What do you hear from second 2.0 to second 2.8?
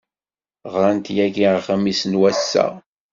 n wass-a.